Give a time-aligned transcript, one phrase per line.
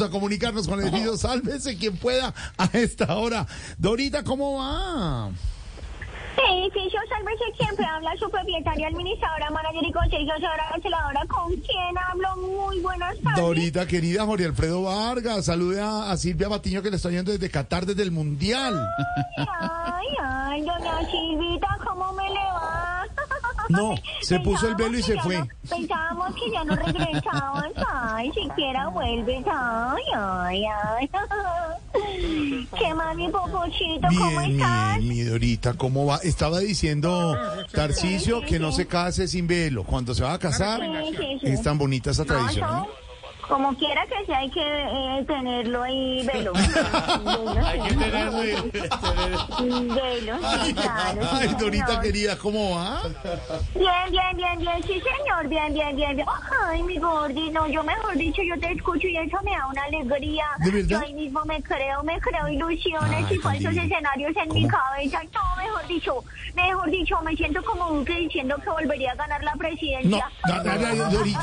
[0.00, 3.46] Vamos a comunicarnos con el edificio Sálvese quien pueda a esta hora.
[3.76, 5.28] Dorita, ¿cómo va?
[6.52, 11.26] Edificio Sálvese siempre habla su propietaria, administradora, manager y consejera canceladora.
[11.26, 12.34] ¿Con quién hablo?
[12.36, 13.44] Muy buenas tardes.
[13.44, 17.50] Dorita, querida Jorge Alfredo Vargas, salude a, a Silvia Batiño que le está yendo desde
[17.50, 18.82] Qatar, desde el Mundial.
[19.36, 22.59] Ay, ay, doña Silvita, ¿cómo me le va?
[23.70, 25.38] No, se puso el velo y se fue.
[25.38, 27.66] no- pensábamos que ya no regresabas.
[27.92, 29.44] Ay, siquiera vuelves.
[29.50, 31.10] Ay, ay, ay.
[32.78, 34.08] ¿Qué más, mi popochito?
[34.08, 34.98] ¿Cómo Bien, estás?
[34.98, 36.16] bien, mi Dorita, ¿cómo va?
[36.18, 37.36] Estaba diciendo
[37.72, 39.84] Tarcicio que no se case sin velo.
[39.84, 41.46] Cuando se va a casar, Sí, sí, sí.
[41.46, 42.68] es tan bonita esa tradición.
[42.70, 42.86] ¿no?
[43.50, 46.52] Como quiera que sea, hay que eh, tenerlo ahí, velo.
[47.64, 48.38] hay que tenerlo
[49.92, 51.20] Velo, sí, claro.
[51.20, 52.02] sí, Ay, Dorita señor.
[52.02, 53.02] querida, ¿cómo va?
[53.74, 56.28] Bien, bien, bien, bien, sí, señor, bien, bien, bien, bien.
[56.64, 59.82] Ay, mi gordi, no, yo mejor dicho, yo te escucho y eso me da una
[59.82, 60.44] alegría.
[60.60, 60.88] ¿De verdad?
[60.88, 65.22] Yo ahí mismo me creo, me creo ilusiones Ay, y falsos escenarios en mi cabeza.
[65.90, 66.24] Dicho,
[66.54, 70.26] mejor dicho, me siento como Duque diciendo que volvería a ganar la presidencia.
[70.46, 71.42] no, no, no, Dorita,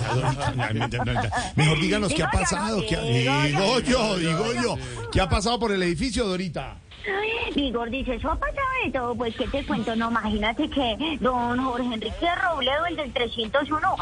[0.55, 2.77] Dorita, mejor díganos qué ha yo, pasado.
[2.81, 4.75] no, qué ha- digo yo, Digo yo.
[5.11, 6.77] ¿Qué ha pasado por el edificio, Dorita?
[7.07, 12.27] Eso ha pasado de todo, pues que te cuento, no, imagínate que don Jorge Enrique
[12.43, 13.95] Robledo, el del 301,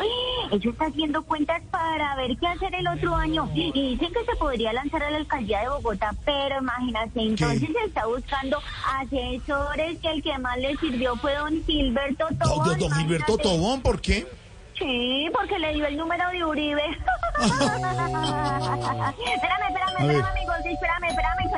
[0.51, 4.35] eso está haciendo cuentas para ver qué hacer el otro año y dicen que se
[4.37, 8.59] podría lanzar a la alcaldía de Bogotá, pero imagínate, entonces se está buscando
[8.99, 12.67] asesores que el que más le sirvió fue don Gilberto Don, Tobón.
[12.67, 13.37] don- don Gilberto.
[13.37, 14.25] Tobón, ¿por qué?
[14.77, 16.81] Sí, porque le dio el número de Uribe.
[17.35, 20.44] espérame, espérame, espérame,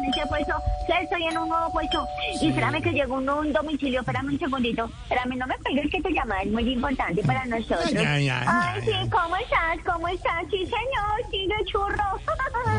[0.09, 0.53] ese puesto.
[0.87, 2.05] Que estoy en un nuevo puesto.
[2.41, 3.99] Y espérame que llegó un, un domicilio.
[4.01, 4.89] Espérame un segundito.
[5.03, 7.85] Espérame, no me cuelgues que tu llamada es muy importante para nosotros.
[7.95, 9.09] Ay, ay, ay, Ay, sí.
[9.09, 9.77] ¿cómo estás?
[9.85, 10.43] ¿Cómo estás?
[10.49, 12.03] Sí, señor, sí, de churro.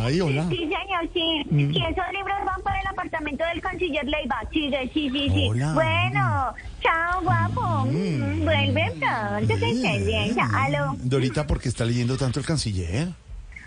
[0.00, 0.46] Ay, hola.
[0.48, 1.42] Sí, señor, sí.
[1.50, 1.72] Mm.
[1.72, 4.40] Sí, esos libros van para el apartamento del canciller Leiva.
[4.52, 5.48] Sí, sí, sí, sí.
[5.50, 5.72] Hola.
[5.74, 7.84] Bueno, chao, guapo.
[7.86, 10.36] Mm, Vuelve pronto, estés bien.
[10.40, 10.94] Aló.
[10.98, 13.08] Dorita, ¿por qué está leyendo tanto el canciller?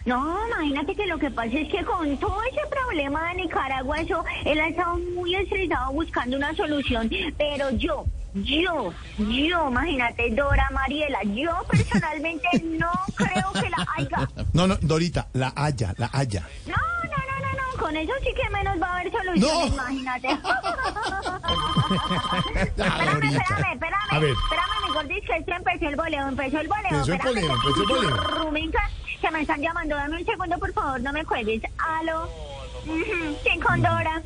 [0.06, 4.24] No, imagínate que lo que pasa es que con todo ese problema de Nicaragua, eso,
[4.46, 11.20] él ha estado muy estresado buscando una solución, pero yo, yo, yo, imagínate, Dora Mariela,
[11.24, 14.28] yo personalmente no creo que la haya.
[14.54, 16.48] No, no, Dorita, la haya, la haya.
[16.66, 19.68] No, no, no, no, no, con eso sí que menos va a haber solución, No.
[19.68, 20.28] imagínate.
[21.92, 23.38] Ah, espérame, Dorita.
[23.42, 24.32] espérame, espérame, A ver.
[24.32, 26.90] espérame, mi gordis, que esto empezó el boleo, empezó el boleo.
[27.04, 28.12] Empezó el que- empezó el.
[28.12, 28.90] Rubenca,
[29.32, 31.62] me están llamando, dame un segundo, por favor, no me cuelgues.
[31.78, 32.26] Aló,
[32.86, 34.22] Ujú, sí, con Dora.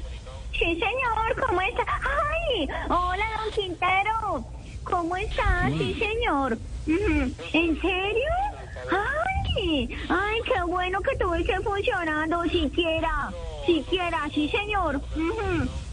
[0.51, 1.83] Sí, señor, ¿cómo está?
[1.83, 2.67] ¡Ay!
[2.89, 4.45] Hola, don Quintero.
[4.83, 5.69] ¿Cómo está?
[5.77, 6.57] Sí, señor.
[6.87, 8.31] ¿En serio?
[8.91, 9.97] ¡Ay!
[10.09, 12.43] ¡Ay, qué bueno que todo esté funcionando!
[12.43, 13.31] Siquiera,
[13.65, 15.01] siquiera, sí, señor.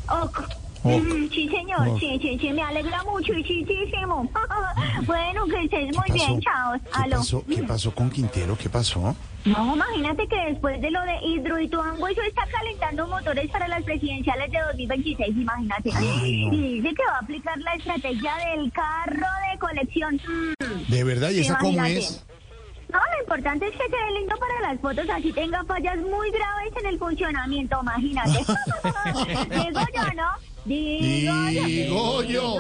[0.08, 0.61] Ok.
[0.84, 3.64] Ujú, Sí, señor, sí, sí, sí, me alegra mucho y sí,
[5.06, 6.72] bueno, que estés muy ¿Qué bien, chao.
[6.74, 7.16] ¿Qué Aló.
[7.18, 7.44] pasó?
[7.48, 8.56] ¿Qué pasó con Quintero?
[8.56, 9.14] ¿Qué pasó?
[9.44, 14.50] No, imagínate que después de lo de Hidroituango, eso está calentando motores para las presidenciales
[14.50, 15.90] de 2026, imagínate.
[15.94, 16.52] Ay, no.
[16.54, 20.14] Y dice que va a aplicar la estrategia del carro de colección.
[20.16, 20.90] Mm.
[20.90, 21.30] ¿De verdad?
[21.30, 22.24] ¿Y esa cómo es?
[22.92, 26.72] No, lo importante es que ve lindo para las fotos, así tenga fallas muy graves
[26.80, 28.38] en el funcionamiento, imagínate.
[29.50, 30.51] digo yo, ¿no?
[30.64, 31.66] Digo yo.
[31.66, 32.52] Digo yo,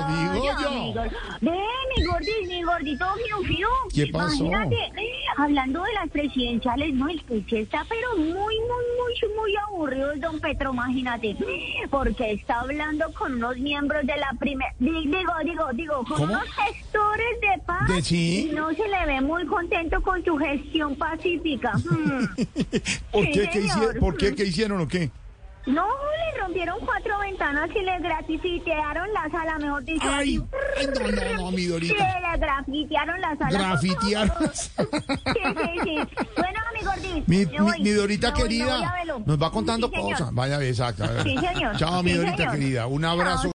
[0.58, 1.02] digo
[1.40, 1.58] Ve,
[1.96, 3.68] mi gordito, mi gordito, fiu, fiu.
[3.94, 4.44] ¿Qué pasó?
[4.44, 9.34] Imagínate, eh, hablando de las presidenciales, no, el que sí está, pero muy, muy, muy,
[9.36, 11.36] muy aburrido el don Petro, imagínate.
[11.90, 16.24] Porque está hablando con unos miembros de la primera, digo, digo, digo, con ¿Cómo?
[16.24, 17.88] unos gestores de paz.
[17.88, 18.48] ¿De sí?
[18.50, 21.72] Y no se le ve muy contento con su gestión pacífica.
[21.76, 22.26] Hmm.
[23.12, 23.48] ¿Por Sí, qué?
[23.48, 23.64] ¿Qué señor.
[23.64, 23.96] hicieron?
[24.00, 24.34] ¿Por qué?
[24.34, 25.10] ¿Qué hicieron o qué?
[25.64, 30.08] No, le rompieron cuatro ventanas y le grafitearon la sala, mejor dicho.
[30.10, 30.46] Ay, no,
[31.36, 31.94] no, no, mi Dorita.
[31.94, 33.58] le grafitearon la sala.
[33.58, 34.32] Grafitearon.
[35.32, 36.24] Sí, sí, sí.
[36.36, 37.24] Bueno, mi gordito.
[37.26, 39.22] Mi, mi, voy, mi Dorita voy, voy querida verlo.
[39.24, 40.32] nos va contando Sí, cosas.
[40.34, 41.04] Vaya, exacto.
[41.22, 41.76] Sí, señor.
[41.76, 42.52] Chao, mi Sí, Dorita señor.
[42.52, 42.86] querida.
[42.86, 43.42] Un abrazo.
[43.42, 43.50] Chao.